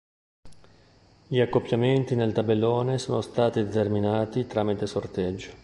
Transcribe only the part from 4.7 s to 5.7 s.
sorteggio.